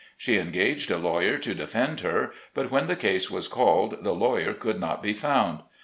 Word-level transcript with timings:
She 0.17 0.39
engaged 0.39 0.89
a 0.89 0.97
lawyer 0.97 1.37
to 1.37 1.53
defend 1.53 1.99
her, 1.99 2.31
but 2.55 2.71
when 2.71 2.87
the 2.87 2.95
case 2.95 3.29
was 3.29 3.47
called 3.47 4.03
the 4.03 4.15
lawyer 4.15 4.55
could 4.55 4.79
not 4.79 5.03
be 5.03 5.13
found. 5.13 5.59